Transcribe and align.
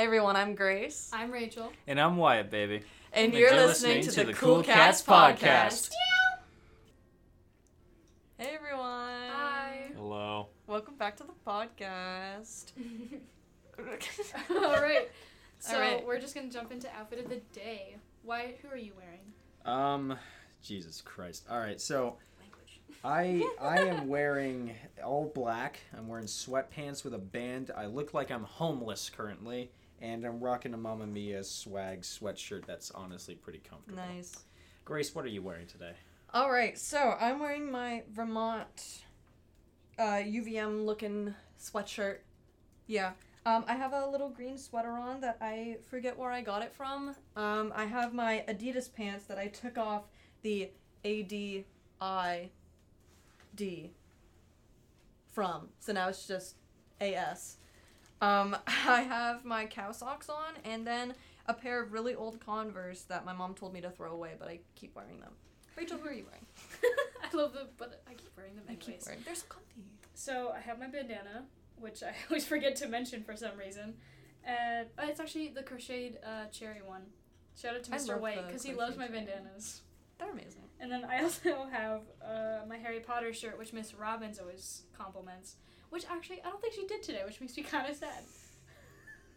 Hey 0.00 0.06
everyone, 0.06 0.34
I'm 0.34 0.54
Grace. 0.54 1.10
I'm 1.12 1.30
Rachel. 1.30 1.70
And 1.86 2.00
I'm 2.00 2.16
Wyatt, 2.16 2.50
baby. 2.50 2.80
And, 3.12 3.34
you're, 3.34 3.54
listening, 3.54 4.02
to, 4.04 4.24
the 4.24 4.32
Kool 4.32 4.62
Kats, 4.62 5.02
Podcast. 5.02 5.90
Hey 8.38 8.52
everyone. 8.54 9.28
Hi. 9.30 9.90
Hello. 9.94 10.46
Welcome 10.66 10.94
back 10.94 11.18
to 11.18 11.24
the 11.24 11.34
podcast. 11.46 12.72
All 14.50 14.80
right. 14.80 15.10
So 15.58 15.74
All 15.74 15.80
right. 15.80 16.06
we're 16.06 16.18
just 16.18 16.34
gonna 16.34 16.48
jump 16.48 16.72
into 16.72 16.88
outfit 16.98 17.18
of 17.18 17.28
the 17.28 17.42
day. 17.52 17.96
Why? 18.22 18.54
Who 18.62 18.68
are 18.68 18.78
you 18.78 18.92
wearing? 18.96 19.20
Um, 19.66 20.16
Jesus 20.62 21.02
Christ. 21.02 21.44
All 21.50 21.58
right, 21.58 21.78
so 21.78 22.16
I 23.04 23.46
I 23.60 23.80
am 23.80 24.08
wearing 24.08 24.74
all 25.04 25.30
black. 25.34 25.80
I'm 25.96 26.08
wearing 26.08 26.26
sweatpants 26.26 27.04
with 27.04 27.14
a 27.14 27.18
band. 27.18 27.70
I 27.76 27.86
look 27.86 28.14
like 28.14 28.30
I'm 28.30 28.44
homeless 28.44 29.10
currently, 29.10 29.70
and 30.00 30.24
I'm 30.24 30.40
rocking 30.40 30.74
a 30.74 30.76
Mamma 30.76 31.06
Mia 31.06 31.42
swag 31.44 32.02
sweatshirt 32.02 32.66
that's 32.66 32.90
honestly 32.90 33.34
pretty 33.34 33.60
comfortable. 33.60 34.02
nice. 34.02 34.44
Grace, 34.84 35.14
what 35.14 35.24
are 35.24 35.28
you 35.28 35.42
wearing 35.42 35.66
today? 35.66 35.92
All 36.32 36.50
right, 36.50 36.78
so 36.78 37.16
I'm 37.20 37.40
wearing 37.40 37.70
my 37.70 38.02
Vermont 38.10 39.02
uh, 39.98 40.22
UVM 40.22 40.84
looking 40.84 41.34
sweatshirt. 41.60 42.18
Yeah. 42.86 43.12
Um, 43.46 43.64
I 43.66 43.74
have 43.74 43.94
a 43.94 44.06
little 44.06 44.28
green 44.28 44.58
sweater 44.58 44.92
on 44.92 45.20
that 45.22 45.38
I 45.40 45.78
forget 45.88 46.16
where 46.18 46.30
I 46.30 46.42
got 46.42 46.62
it 46.62 46.74
from. 46.74 47.14
Um, 47.36 47.72
I 47.74 47.86
have 47.86 48.12
my 48.12 48.44
Adidas 48.48 48.92
pants 48.92 49.24
that 49.24 49.38
I 49.38 49.48
took 49.48 49.78
off 49.78 50.04
the 50.42 50.70
ADID 53.60 53.90
from. 55.32 55.68
So 55.78 55.92
now 55.92 56.08
it's 56.08 56.26
just 56.26 56.56
AS. 57.00 57.56
Um, 58.20 58.56
I 58.66 59.02
have 59.02 59.44
my 59.44 59.66
cow 59.66 59.92
socks 59.92 60.28
on 60.28 60.54
and 60.64 60.86
then 60.86 61.14
a 61.46 61.54
pair 61.54 61.82
of 61.82 61.92
really 61.92 62.14
old 62.14 62.40
Converse 62.40 63.02
that 63.02 63.24
my 63.24 63.32
mom 63.32 63.54
told 63.54 63.72
me 63.72 63.80
to 63.80 63.90
throw 63.90 64.12
away, 64.12 64.32
but 64.38 64.48
I 64.48 64.60
keep 64.74 64.94
wearing 64.94 65.20
them. 65.20 65.32
Rachel, 65.76 65.98
who 65.98 66.08
are 66.08 66.12
you 66.12 66.24
wearing? 66.24 66.46
I 67.32 67.36
love 67.36 67.54
them, 67.54 67.68
but 67.78 68.02
I 68.08 68.14
keep 68.14 68.30
wearing 68.36 68.54
them 68.54 68.64
I 68.68 68.72
anyways. 68.72 68.86
keep 68.86 69.06
wearing. 69.06 69.20
They're 69.24 69.34
so 69.34 69.46
comfy. 69.48 69.84
So 70.14 70.52
I 70.54 70.60
have 70.60 70.78
my 70.78 70.88
bandana, 70.88 71.44
which 71.78 72.02
I 72.02 72.14
always 72.30 72.46
forget 72.46 72.76
to 72.76 72.88
mention 72.88 73.22
for 73.22 73.36
some 73.36 73.56
reason, 73.56 73.94
and 74.44 74.88
uh, 74.98 75.02
it's 75.06 75.20
actually 75.20 75.48
the 75.48 75.62
crocheted 75.62 76.18
uh, 76.24 76.46
cherry 76.52 76.82
one. 76.84 77.02
Shout 77.56 77.76
out 77.76 77.84
to 77.84 77.90
Mr. 77.90 78.20
White 78.20 78.46
because 78.46 78.62
he 78.62 78.74
loves 78.74 78.96
my 78.96 79.08
bandanas. 79.08 79.80
They're 80.18 80.30
amazing. 80.30 80.59
And 80.80 80.90
then 80.90 81.04
I 81.04 81.22
also 81.22 81.66
have 81.70 82.02
uh, 82.24 82.66
my 82.68 82.78
Harry 82.78 83.00
Potter 83.00 83.32
shirt, 83.32 83.58
which 83.58 83.72
Miss 83.72 83.94
Robbins 83.94 84.38
always 84.38 84.82
compliments. 84.96 85.56
Which 85.90 86.04
actually, 86.10 86.40
I 86.42 86.50
don't 86.50 86.60
think 86.60 86.74
she 86.74 86.86
did 86.86 87.02
today, 87.02 87.22
which 87.26 87.40
makes 87.40 87.56
me 87.56 87.62
kind 87.64 87.88
of 87.90 87.96
sad. 87.96 88.24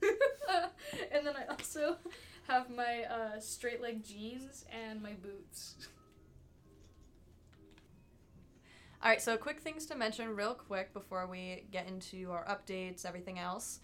and 1.12 1.26
then 1.26 1.34
I 1.36 1.46
also 1.50 1.98
have 2.48 2.70
my 2.70 3.04
uh, 3.04 3.40
straight 3.40 3.82
leg 3.82 4.04
jeans 4.04 4.66
and 4.72 5.02
my 5.02 5.14
boots. 5.14 5.76
All 9.02 9.10
right, 9.10 9.22
so 9.22 9.36
quick 9.36 9.60
things 9.60 9.86
to 9.88 9.96
mention 9.96 10.34
real 10.34 10.54
quick 10.54 10.94
before 10.94 11.28
we 11.28 11.66
get 11.72 11.88
into 11.88 12.32
our 12.32 12.46
updates, 12.46 13.06
everything 13.06 13.38
else. 13.38 13.80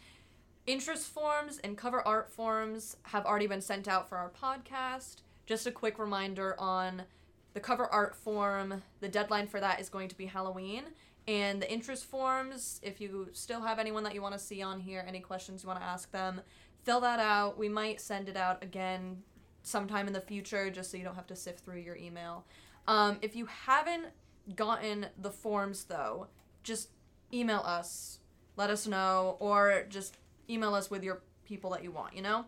Interest 0.66 1.06
forms 1.08 1.58
and 1.58 1.78
cover 1.78 2.06
art 2.08 2.32
forms 2.32 2.96
have 3.04 3.26
already 3.26 3.48
been 3.48 3.62
sent 3.62 3.88
out 3.88 4.08
for 4.08 4.18
our 4.18 4.30
podcast. 4.30 5.18
Just 5.46 5.68
a 5.68 5.72
quick 5.72 6.00
reminder 6.00 6.56
on 6.60 7.04
the 7.54 7.60
cover 7.60 7.86
art 7.88 8.16
form, 8.16 8.84
the 9.00 9.10
deadline 9.10 9.48
for 9.48 9.60
that 9.60 9.80
is 9.80 9.90
going 9.90 10.10
to 10.10 10.18
be 10.18 10.26
Halloween. 10.26 10.84
And 11.28 11.62
the 11.62 11.72
interest 11.72 12.06
forms, 12.06 12.80
if 12.84 13.00
you 13.00 13.30
still 13.34 13.62
have 13.62 13.78
anyone 13.78 14.04
that 14.04 14.16
you 14.16 14.22
want 14.22 14.34
to 14.34 14.40
see 14.40 14.62
on 14.62 14.80
here, 14.80 15.04
any 15.08 15.20
questions 15.20 15.64
you 15.64 15.68
want 15.68 15.80
to 15.80 15.86
ask 15.86 16.12
them, 16.12 16.42
fill 16.84 17.02
that 17.02 17.20
out. 17.20 17.58
We 17.58 17.70
might 17.70 18.02
send 18.02 18.30
it 18.30 18.38
out 18.38 18.64
again 18.64 19.24
sometime 19.62 20.08
in 20.08 20.14
the 20.14 20.22
future 20.22 20.70
just 20.70 20.90
so 20.90 20.98
you 20.98 21.04
don't 21.04 21.16
have 21.16 21.28
to 21.28 21.36
sift 21.36 21.64
through 21.64 21.80
your 21.80 21.96
email. 21.96 22.46
Um, 22.88 23.18
if 23.22 23.36
you 23.36 23.46
haven't 23.46 24.08
gotten 24.56 25.08
the 25.20 25.30
forms 25.30 25.84
though, 25.84 26.28
just 26.64 26.90
email 27.32 27.60
us, 27.60 28.20
let 28.56 28.70
us 28.70 28.88
know, 28.88 29.38
or 29.40 29.86
just 29.90 30.18
email 30.50 30.74
us 30.74 30.90
with 30.90 31.04
your 31.04 31.22
people 31.46 31.70
that 31.72 31.84
you 31.84 31.92
want, 31.92 32.16
you 32.16 32.22
know? 32.22 32.46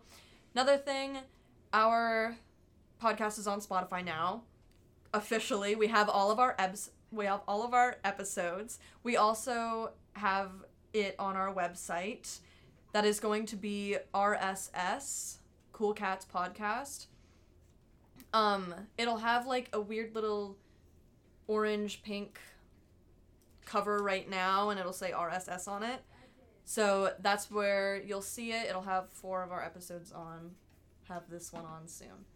Another 0.54 0.76
thing, 0.76 1.18
our 1.72 2.36
podcast 3.00 3.38
is 3.38 3.46
on 3.46 3.60
Spotify 3.60 4.04
now. 4.04 4.42
Officially, 5.14 5.74
we 5.74 5.88
have 5.88 6.08
all 6.08 6.30
of 6.30 6.38
our 6.38 6.56
eps- 6.56 6.90
we 7.10 7.26
have 7.26 7.42
all 7.46 7.62
of 7.62 7.74
our 7.74 7.98
episodes. 8.04 8.78
We 9.02 9.16
also 9.16 9.92
have 10.14 10.50
it 10.92 11.14
on 11.18 11.36
our 11.36 11.54
website. 11.54 12.40
That 12.92 13.04
is 13.04 13.20
going 13.20 13.46
to 13.46 13.56
be 13.56 13.96
RSS, 14.14 15.38
Kool 15.72 15.92
Kats 15.94 16.26
Podcast. 16.32 17.06
Um, 18.32 18.74
it'll 18.96 19.18
have 19.18 19.46
like 19.46 19.68
a 19.72 19.80
weird 19.80 20.14
little 20.14 20.56
orange 21.46 22.02
pink 22.02 22.38
cover 23.66 24.02
right 24.02 24.28
now 24.28 24.70
and 24.70 24.80
it'll 24.80 24.92
say 24.92 25.12
RSS 25.12 25.68
on 25.68 25.82
it. 25.82 26.02
So 26.64 27.12
that's 27.20 27.50
where 27.50 28.00
you'll 28.02 28.22
see 28.22 28.52
it. 28.52 28.68
It'll 28.68 28.82
have 28.82 29.10
four 29.10 29.42
of 29.42 29.52
our 29.52 29.62
episodes 29.62 30.12
on, 30.12 30.52
have 31.08 31.28
this 31.28 31.52
one 31.52 31.64
on 31.64 31.88
soon. 31.88 32.26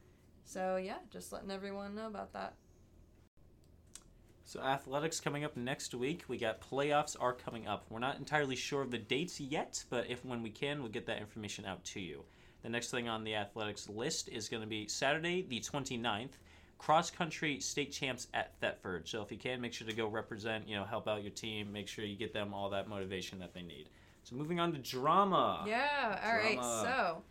So 0.44 0.76
yeah, 0.76 0.98
just 1.10 1.32
letting 1.32 1.50
everyone 1.50 1.94
know 1.94 2.06
about 2.06 2.32
that. 2.32 2.54
So 4.49 4.61
athletics 4.61 5.19
coming 5.19 5.45
up 5.45 5.57
next 5.57 5.93
week. 5.93 6.23
We 6.29 6.39
got 6.39 6.61
playoffs 6.61 7.17
are 7.19 7.33
coming 7.33 7.67
up. 7.67 7.84
We're 7.91 7.99
not 7.99 8.19
entirely 8.19 8.55
sure 8.55 8.81
of 8.81 8.93
the 8.93 8.99
dates 8.99 9.41
yet, 9.41 9.83
but 9.91 10.09
if 10.09 10.25
when 10.25 10.41
we 10.41 10.51
can, 10.51 10.81
we'll 10.81 10.93
get 10.93 11.05
that 11.07 11.19
information 11.19 11.65
out 11.65 11.83
to 11.87 12.01
you. 12.01 12.23
The 12.62 12.69
next 12.69 12.93
thing 12.93 13.09
on 13.09 13.25
the 13.25 13.35
athletics 13.35 13.89
list 13.89 14.29
is 14.29 14.49
going 14.49 14.62
to 14.62 14.69
be 14.69 14.87
Saturday, 14.87 15.43
the 15.43 15.59
29th, 15.59 16.39
cross 16.79 17.11
country 17.11 17.59
state 17.59 17.91
champs 17.91 18.29
at 18.35 18.53
Thetford. 18.61 19.09
So 19.09 19.21
if 19.21 19.33
you 19.33 19.37
can, 19.37 19.61
make 19.61 19.73
sure 19.73 19.89
to 19.89 19.93
go 19.93 20.06
represent, 20.06 20.69
you 20.69 20.77
know, 20.77 20.85
help 20.85 21.09
out 21.09 21.23
your 21.23 21.33
team, 21.33 21.73
make 21.73 21.89
sure 21.89 22.05
you 22.05 22.17
get 22.17 22.33
them 22.33 22.55
all 22.55 22.71
that 22.71 22.89
motivation 22.89 23.41
that 23.41 23.53
they 23.53 23.62
need. 23.62 23.89
So 24.23 24.37
moving 24.37 24.61
on 24.61 24.73
to 24.75 24.79
drama. 24.79 25.65
Yeah, 25.67 26.21
all 26.25 26.37
right. 26.37 26.55
Drama. 26.55 26.83
So, 26.85 27.23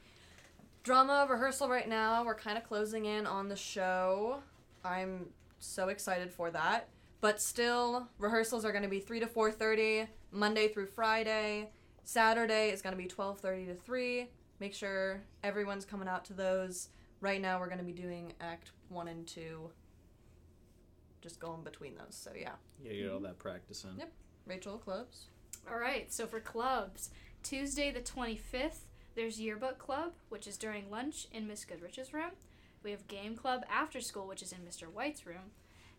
drama 0.84 1.28
rehearsal 1.30 1.70
right 1.70 1.88
now. 1.88 2.26
We're 2.26 2.36
kind 2.36 2.58
of 2.58 2.66
closing 2.66 3.06
in 3.06 3.26
on 3.26 3.48
the 3.48 3.56
show. 3.56 4.40
I'm 4.84 5.28
so 5.60 5.88
excited 5.88 6.30
for 6.30 6.52
that. 6.52 6.90
But 7.22 7.42
still, 7.42 8.08
rehearsals 8.20 8.66
are 8.66 8.72
going 8.72 8.84
to 8.84 8.90
be 8.90 9.00
3 9.00 9.20
to 9.22 9.28
4:30 9.28 10.08
Monday 10.32 10.68
through 10.68 10.88
Friday. 10.88 11.72
Saturday 12.04 12.70
is 12.70 12.82
going 12.82 12.94
to 12.94 13.02
be 13.02 13.08
12:30 13.08 13.68
to 13.68 13.76
3. 13.76 14.30
Make 14.60 14.74
sure 14.74 15.22
everyone's 15.44 15.86
coming 15.86 16.08
out 16.08 16.26
to 16.26 16.34
those. 16.34 16.90
Right 17.22 17.42
now 17.42 17.60
we're 17.60 17.68
going 17.68 17.80
to 17.80 17.84
be 17.84 17.94
doing 17.94 18.34
act 18.40 18.72
1 18.90 19.08
and 19.08 19.26
2 19.28 19.72
just 21.26 21.40
going 21.40 21.64
between 21.64 21.96
those. 21.96 22.16
So, 22.16 22.32
yeah. 22.40 22.52
Yeah, 22.84 22.92
you 22.92 23.04
get 23.04 23.10
all 23.10 23.16
mm-hmm. 23.16 23.26
that 23.26 23.40
practice 23.40 23.84
in. 23.84 23.98
Yep. 23.98 24.12
Rachel 24.46 24.78
clubs. 24.78 25.26
All 25.70 25.80
right, 25.80 26.14
so 26.14 26.28
for 26.28 26.40
clubs, 26.40 27.10
Tuesday 27.42 27.92
the 27.92 28.00
25th, 28.00 28.82
there's 29.16 29.40
Yearbook 29.40 29.80
Club, 29.80 30.14
which 30.30 30.46
is 30.46 30.56
during 30.56 30.92
lunch 30.92 31.26
in 31.32 31.48
Miss 31.48 31.66
Goodrich's 31.66 32.14
room. 32.14 32.32
We 32.84 32.92
have 32.92 33.08
Game 33.08 33.36
Club 33.36 33.66
after 33.72 34.00
school, 34.02 34.28
which 34.28 34.44
is 34.44 34.52
in 34.52 34.60
Mr. 34.60 34.84
White's 34.84 35.26
room. 35.26 35.52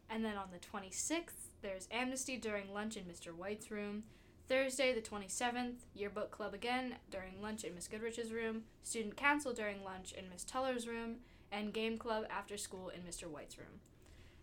And 0.09 0.25
then 0.25 0.37
on 0.37 0.49
the 0.53 0.59
26th, 0.59 1.51
there's 1.63 1.89
Amnesty 1.91 2.37
during 2.37 2.73
lunch 2.73 2.97
in 2.97 3.05
Mr. 3.05 3.35
White's 3.35 3.71
room. 3.71 4.05
Thursday 4.49 4.95
the 4.95 5.01
27th, 5.01 5.79
Yearbook 5.95 6.31
Club 6.31 6.55
again 6.55 6.95
during 7.11 7.43
lunch 7.43 7.65
in 7.65 7.75
Miss 7.75 7.89
Goodrich's 7.89 8.33
room. 8.33 8.63
Student 8.85 9.17
Council 9.17 9.53
during 9.53 9.83
lunch 9.83 10.13
in 10.13 10.29
Miss 10.29 10.45
Tuller's 10.45 10.87
room. 10.87 11.17
And 11.51 11.73
Game 11.73 11.99
Club 11.99 12.27
after 12.31 12.57
school 12.57 12.91
in 12.91 13.01
Mr. 13.03 13.25
White's 13.25 13.59
room. 13.59 13.81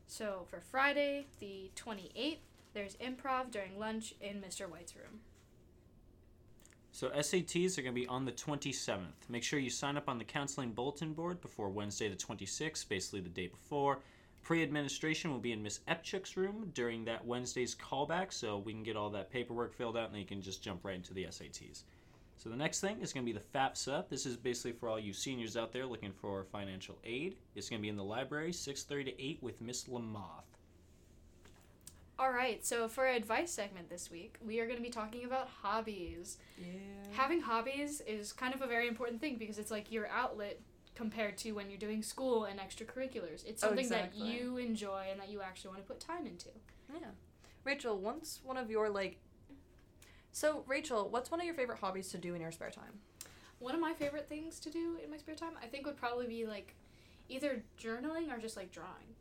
So 0.07 0.45
for 0.49 0.59
Friday, 0.59 1.27
the 1.39 1.71
28th, 1.75 2.37
there's 2.73 2.95
improv 2.97 3.51
during 3.51 3.79
lunch 3.79 4.13
in 4.19 4.41
Mr. 4.41 4.69
White's 4.69 4.95
room. 4.95 5.21
So 6.91 7.09
SATs 7.09 7.77
are 7.77 7.81
going 7.81 7.95
to 7.95 8.01
be 8.01 8.07
on 8.07 8.25
the 8.25 8.31
27th. 8.31 9.27
Make 9.27 9.43
sure 9.43 9.57
you 9.57 9.71
sign 9.71 9.97
up 9.97 10.07
on 10.07 10.19
the 10.19 10.23
counseling 10.23 10.73
bulletin 10.73 11.13
board 11.13 11.41
before 11.41 11.69
Wednesday 11.69 12.07
the 12.07 12.15
26th, 12.15 12.87
basically 12.87 13.21
the 13.21 13.29
day 13.29 13.47
before. 13.47 13.99
Pre-administration 14.43 15.31
will 15.31 15.39
be 15.39 15.53
in 15.53 15.63
Miss 15.63 15.79
Epchuk's 15.87 16.35
room 16.35 16.71
during 16.73 17.05
that 17.05 17.25
Wednesday's 17.25 17.75
callback, 17.75 18.33
so 18.33 18.57
we 18.57 18.73
can 18.73 18.83
get 18.83 18.97
all 18.97 19.09
that 19.11 19.31
paperwork 19.31 19.73
filled 19.73 19.95
out, 19.95 20.05
and 20.05 20.13
then 20.13 20.19
you 20.19 20.27
can 20.27 20.41
just 20.41 20.61
jump 20.61 20.83
right 20.83 20.95
into 20.95 21.13
the 21.13 21.23
SATs. 21.23 21.83
So 22.35 22.49
the 22.49 22.57
next 22.57 22.81
thing 22.81 22.99
is 22.99 23.13
going 23.13 23.25
to 23.25 23.31
be 23.31 23.37
the 23.37 23.45
FAFSA. 23.57 24.09
This 24.09 24.25
is 24.25 24.35
basically 24.35 24.73
for 24.73 24.89
all 24.89 24.99
you 24.99 25.13
seniors 25.13 25.55
out 25.55 25.71
there 25.71 25.85
looking 25.85 26.11
for 26.11 26.43
financial 26.43 26.97
aid. 27.05 27.37
It's 27.55 27.69
going 27.69 27.79
to 27.79 27.81
be 27.81 27.87
in 27.87 27.95
the 27.95 28.03
library, 28.03 28.51
6:30 28.51 29.05
to 29.05 29.23
8, 29.23 29.37
with 29.41 29.61
Miss 29.61 29.85
Lamoth. 29.85 30.43
All 32.19 32.31
right, 32.31 32.63
so 32.65 32.87
for 32.87 33.07
our 33.07 33.13
advice 33.13 33.51
segment 33.51 33.89
this 33.89 34.11
week, 34.11 34.37
we 34.45 34.59
are 34.59 34.65
going 34.65 34.77
to 34.77 34.83
be 34.83 34.89
talking 34.89 35.23
about 35.25 35.47
hobbies. 35.47 36.37
Yeah. 36.59 36.65
Having 37.13 37.41
hobbies 37.41 38.01
is 38.01 38.33
kind 38.33 38.53
of 38.53 38.61
a 38.61 38.67
very 38.67 38.87
important 38.87 39.19
thing 39.19 39.37
because 39.37 39.57
it's 39.57 39.71
like 39.71 39.91
your 39.91 40.07
outlet 40.07 40.59
compared 40.95 41.37
to 41.39 41.51
when 41.53 41.69
you're 41.69 41.79
doing 41.79 42.03
school 42.03 42.45
and 42.45 42.59
extracurriculars. 42.59 43.45
It's 43.45 43.63
Oh, 43.63 43.67
something 43.67 43.85
exactly. 43.85 44.19
that 44.19 44.25
you 44.27 44.57
enjoy 44.57 45.07
and 45.11 45.19
that 45.19 45.29
you 45.29 45.41
actually 45.41 45.69
want 45.69 45.81
to 45.81 45.87
put 45.87 45.99
time 45.99 46.25
into. 46.27 46.49
Yeah. 46.93 47.07
Rachel, 47.63 47.97
what's 47.97 48.41
one 48.43 48.57
of 48.57 48.69
your 48.69 48.89
like 48.89 49.17
So, 50.31 50.63
Rachel, 50.67 51.09
what's 51.09 51.29
one 51.29 51.39
of 51.39 51.45
your 51.45 51.55
favorite 51.55 51.79
hobbies 51.79 52.09
to 52.09 52.17
do 52.17 52.33
in 52.33 52.41
your 52.41 52.51
spare 52.51 52.71
time? 52.71 52.99
One 53.59 53.75
of 53.75 53.79
my 53.81 53.93
favorite 53.93 54.27
things 54.27 54.59
to 54.61 54.69
do 54.71 54.97
in 55.03 55.09
my 55.11 55.17
spare 55.17 55.35
time, 55.35 55.53
I 55.61 55.67
think, 55.67 55.85
would 55.85 55.95
probably 55.95 56.25
be 56.27 56.45
like 56.45 56.75
either 57.29 57.63
journaling 57.79 58.31
or 58.35 58.39
just 58.39 58.57
like 58.57 58.71
drawing. 58.71 59.15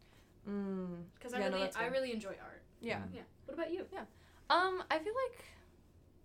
Mm. 0.49 1.03
Because 1.15 1.35
I 1.35 1.39
no, 1.39 1.49
really, 1.49 1.61
that's 1.61 1.77
I 1.77 1.87
really 1.87 2.13
enjoy 2.13 2.31
art. 2.43 2.63
Yeah. 2.81 3.01
Yeah. 3.15 3.21
What 3.45 3.55
about 3.55 3.73
you? 3.73 3.85
Yeah. 3.93 4.05
Um, 4.51 4.83
I 4.91 4.99
feel 4.99 5.13
like, 5.29 5.45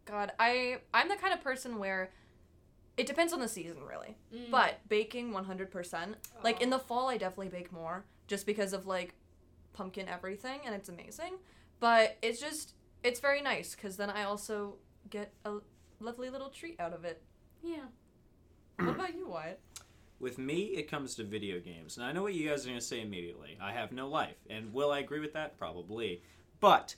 God, 0.05 0.31
I 0.39 0.77
I'm 0.93 1.09
the 1.09 1.15
kind 1.17 1.33
of 1.33 1.41
person 1.41 1.77
where 1.79 2.09
it 2.97 3.05
depends 3.07 3.31
on 3.33 3.39
the 3.39 3.47
season, 3.47 3.83
really. 3.83 4.17
Mm. 4.33 4.49
But 4.51 4.79
baking 4.89 5.31
100%. 5.31 6.15
Like 6.43 6.61
in 6.61 6.73
Oh. 6.73 6.77
the 6.77 6.83
fall, 6.83 7.07
I 7.09 7.17
definitely 7.17 7.49
bake 7.49 7.71
more 7.71 8.05
just 8.27 8.45
because 8.45 8.73
of 8.73 8.85
like 8.87 9.13
pumpkin 9.73 10.07
everything, 10.09 10.61
and 10.65 10.73
it's 10.75 10.89
amazing. 10.89 11.35
But 11.79 12.17
it's 12.21 12.39
just 12.41 12.73
it's 13.03 13.19
very 13.19 13.41
nice 13.41 13.75
because 13.75 13.95
then 13.97 14.09
I 14.09 14.23
also 14.23 14.77
get 15.09 15.31
a 15.45 15.57
lovely 15.99 16.29
little 16.29 16.49
treat 16.49 16.79
out 16.79 16.93
of 16.93 17.05
it. 17.05 17.21
yeah. 17.63 17.85
What 18.79 18.95
about 18.95 19.15
you, 19.15 19.27
Wyatt? 19.27 19.59
With 20.19 20.37
me, 20.39 20.63
it 20.75 20.89
comes 20.89 21.13
to 21.15 21.23
video 21.23 21.59
games. 21.59 21.97
And 21.97 22.05
I 22.05 22.11
know 22.11 22.23
what 22.23 22.33
you 22.33 22.47
guys 22.49 22.63
are 22.65 22.69
going 22.69 22.79
to 22.79 22.85
say 22.85 23.01
immediately. 23.01 23.57
I 23.61 23.71
have 23.71 23.91
no 23.91 24.07
life. 24.09 24.37
And 24.49 24.73
will 24.73 24.91
I 24.91 24.99
agree 24.99 25.19
with 25.19 25.33
that? 25.33 25.57
Probably. 25.57 26.21
But 26.59 26.95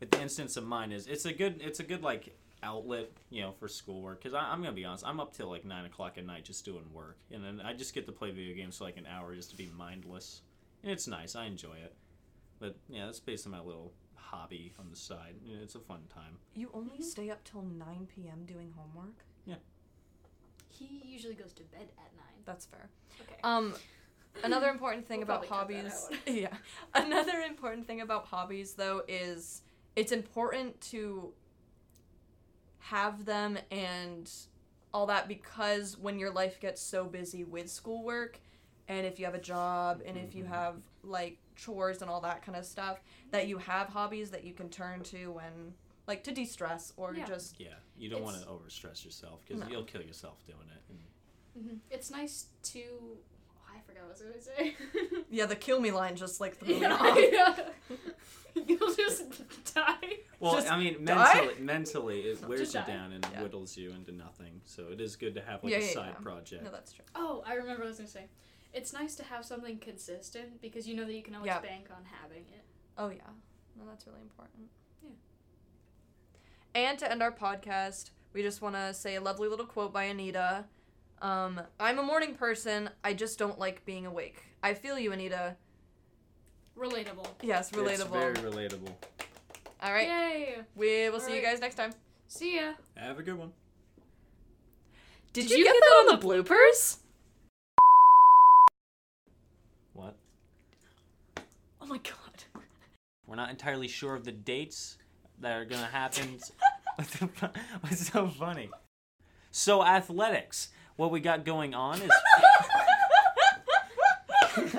with 0.00 0.10
the 0.10 0.20
instance 0.20 0.56
of 0.58 0.64
mine 0.64 0.92
is 0.92 1.06
it's 1.06 1.24
a 1.24 1.32
good 1.32 1.60
it's 1.62 1.80
a 1.80 1.82
good 1.82 2.02
like 2.02 2.36
outlet, 2.62 3.10
you 3.30 3.42
know, 3.42 3.52
for 3.52 3.68
schoolwork. 3.68 4.22
Because 4.22 4.34
I'm 4.34 4.60
going 4.62 4.72
to 4.74 4.76
be 4.80 4.84
honest, 4.84 5.04
I'm 5.06 5.20
up 5.20 5.32
till 5.32 5.48
like 5.48 5.64
9 5.64 5.84
o'clock 5.86 6.18
at 6.18 6.26
night 6.26 6.44
just 6.44 6.64
doing 6.64 6.84
work. 6.92 7.18
And 7.32 7.44
then 7.44 7.60
I 7.64 7.72
just 7.72 7.94
get 7.94 8.06
to 8.06 8.12
play 8.12 8.30
video 8.30 8.54
games 8.56 8.78
for 8.78 8.84
like 8.84 8.96
an 8.96 9.06
hour 9.06 9.34
just 9.34 9.50
to 9.50 9.56
be 9.56 9.68
mindless. 9.76 10.42
And 10.82 10.92
it's 10.92 11.06
nice. 11.06 11.36
I 11.36 11.44
enjoy 11.46 11.74
it. 11.74 11.94
But 12.58 12.76
yeah, 12.88 13.06
that's 13.06 13.20
basically 13.20 13.52
my 13.52 13.60
little 13.64 13.92
hobby 14.14 14.72
on 14.78 14.90
the 14.90 14.96
side. 14.96 15.34
You 15.44 15.56
It's 15.62 15.74
a 15.74 15.80
fun 15.80 16.02
time. 16.12 16.38
You 16.54 16.70
only 16.74 16.98
Mhm. 16.98 17.04
stay 17.04 17.30
up 17.30 17.44
till 17.44 17.62
9 17.62 18.06
p.m. 18.08 18.44
doing 18.44 18.72
homework? 18.76 19.24
Yeah. 19.46 19.56
He 20.68 21.02
usually 21.04 21.34
goes 21.34 21.52
to 21.54 21.62
bed 21.64 21.88
at 21.98 22.16
nine. 22.16 22.42
That's 22.44 22.66
fair. 22.66 22.88
Okay. 23.20 23.36
Um, 23.42 23.74
another 24.44 24.68
important 24.68 25.06
thing 25.06 25.18
We'll 25.20 25.24
about 25.36 25.46
probably 25.46 25.76
cut 25.76 25.84
that 25.84 25.92
hobbies. 25.92 26.18
yeah. 26.26 26.56
Another 26.94 27.40
important 27.40 27.86
thing 27.86 28.00
about 28.00 28.26
hobbies, 28.26 28.74
though, 28.74 29.02
is 29.08 29.62
it's 29.96 30.12
important 30.12 30.80
to 30.82 31.32
have 32.78 33.24
them 33.24 33.58
and 33.70 34.30
all 34.94 35.06
that 35.06 35.28
because 35.28 35.96
when 35.98 36.18
your 36.18 36.30
life 36.30 36.60
gets 36.60 36.80
so 36.80 37.04
busy 37.04 37.44
with 37.44 37.68
schoolwork 37.70 38.40
and 38.88 39.06
if 39.06 39.18
you 39.18 39.24
have 39.26 39.34
a 39.34 39.40
job 39.40 40.00
and 40.06 40.16
if 40.16 40.34
you 40.34 40.44
Mhm. 40.44 40.48
have 40.48 40.76
like 41.02 41.38
chores 41.56 42.00
and 42.00 42.10
all 42.10 42.20
that 42.22 42.42
kind 42.42 42.56
of 42.56 42.64
stuff 42.64 43.00
that 43.30 43.46
you 43.48 43.58
have 43.58 43.88
hobbies 43.88 44.30
that 44.30 44.44
you 44.44 44.54
can 44.54 44.70
turn 44.70 45.02
to 45.02 45.32
when 45.32 45.74
like 46.06 46.24
to 46.24 46.32
de-stress 46.32 46.92
or 46.96 47.14
Yeah. 47.14 47.26
just 47.26 47.60
Yeah, 47.60 47.74
you 47.98 48.08
don't 48.08 48.22
want 48.22 48.36
It's- 48.36 48.48
to 48.48 48.54
overstress 48.54 49.04
yourself 49.04 49.44
because 49.44 49.60
No. 49.62 49.68
you'll 49.68 49.84
kill 49.84 50.02
yourself 50.02 50.42
doing 50.46 50.68
it. 50.74 50.82
And 50.88 51.68
hmm 51.68 51.76
It's 51.90 52.10
nice 52.10 52.46
to. 52.62 52.80
Oh, 52.80 53.74
I 53.76 53.80
forgot 53.80 54.04
what 54.04 54.08
I 54.08 54.12
was 54.12 54.22
gonna 54.22 54.40
say. 54.40 54.76
yeah 55.30 55.44
the 55.44 55.56
kill 55.56 55.80
me 55.80 55.90
line 55.90 56.16
just 56.16 56.40
like 56.40 56.56
threw 56.56 56.68
me 56.76 56.80
yeah, 56.80 56.94
off. 56.94 57.18
yeah. 57.20 57.56
You'll 58.66 58.94
just 58.94 59.30
die. 59.30 59.47
Well, 60.40 60.54
Just 60.54 60.70
I 60.70 60.78
mean, 60.78 61.04
die? 61.04 61.34
mentally, 61.34 61.54
mentally, 61.60 62.20
it 62.20 62.40
wears 62.48 62.60
Just 62.60 62.74
you 62.74 62.80
die. 62.80 62.86
down 62.86 63.12
and 63.12 63.26
Yeah. 63.32 63.42
whittles 63.42 63.76
you 63.76 63.90
into 63.90 64.12
nothing. 64.12 64.60
So 64.64 64.88
it 64.92 65.00
is 65.00 65.16
good 65.16 65.34
to 65.34 65.40
have 65.42 65.64
like 65.64 65.72
Yeah, 65.72 65.78
a 65.78 65.82
yeah, 65.82 65.92
side 65.94 66.14
yeah. 66.16 66.22
project. 66.22 66.64
no 66.64 66.70
that's 66.70 66.92
true 66.92 67.04
Oh, 67.16 67.42
I 67.46 67.54
remember 67.54 67.80
what 67.82 67.86
I 67.86 67.88
was 67.88 67.96
gonna 67.98 68.08
say. 68.08 68.28
It's 68.72 68.92
nice 68.92 69.16
to 69.16 69.24
have 69.24 69.44
something 69.44 69.78
consistent 69.78 70.60
because 70.60 70.86
you 70.86 70.94
know 70.94 71.04
that 71.06 71.14
you 71.14 71.22
can 71.22 71.34
always 71.34 71.48
Yeah. 71.48 71.60
bank 71.60 71.88
on 71.90 72.04
having 72.04 72.44
it. 72.48 72.62
Oh 72.96 73.08
yeah, 73.08 73.22
no, 73.76 73.84
that's 73.88 74.06
really 74.06 74.20
important. 74.20 74.68
Yeah. 75.02 75.10
And 76.74 76.98
to 77.00 77.10
end 77.10 77.22
our 77.22 77.32
podcast, 77.32 78.10
we 78.32 78.42
just 78.42 78.62
want 78.62 78.74
to 78.76 78.94
say 78.94 79.16
a 79.16 79.20
lovely 79.20 79.48
little 79.48 79.66
quote 79.66 79.92
by 79.92 80.04
Anita. 80.04 80.66
Um, 81.20 81.60
I'm 81.80 81.98
a 81.98 82.02
morning 82.02 82.34
person. 82.34 82.90
I 83.02 83.12
just 83.14 83.38
don't 83.40 83.58
like 83.58 83.84
being 83.84 84.06
awake. 84.06 84.44
I 84.62 84.74
feel 84.74 84.98
you, 84.98 85.10
Anita. 85.12 85.56
Relatable. 86.76 87.26
Yes, 87.42 87.72
relatable. 87.72 87.88
It's 87.90 88.02
relatable. 88.04 88.10
very 88.10 88.34
relatable. 88.68 88.92
All 89.80 89.92
right, 89.92 90.08
Yay! 90.08 90.56
we 90.74 91.08
will 91.08 91.20
see 91.20 91.36
you 91.36 91.42
guys 91.42 91.60
next 91.60 91.76
time. 91.76 91.92
See 92.26 92.56
ya. 92.56 92.72
Have 92.96 93.18
a 93.18 93.22
good 93.22 93.38
one. 93.38 93.52
Did, 95.32 95.42
Did 95.42 95.50
you, 95.52 95.58
you 95.58 95.64
get, 95.64 95.74
get 95.74 95.82
that 95.82 96.12
on 96.12 96.18
the 96.18 96.26
bloopers? 96.26 96.96
What? 99.92 100.16
Oh 101.80 101.86
my 101.86 101.98
god. 101.98 102.62
We're 103.26 103.36
not 103.36 103.50
entirely 103.50 103.88
sure 103.88 104.14
of 104.14 104.24
the 104.24 104.32
dates 104.32 104.96
that 105.40 105.52
are 105.52 105.64
gonna 105.64 105.86
happen. 105.86 106.38
What's 106.96 107.18
so 107.18 107.28
fu- 107.28 107.46
What's 107.80 108.10
so 108.10 108.26
funny? 108.28 108.70
So 109.52 109.84
athletics. 109.84 110.68
What 110.96 111.12
we 111.12 111.20
got 111.20 111.44
going 111.44 111.74
on 111.74 112.02
is 112.02 112.10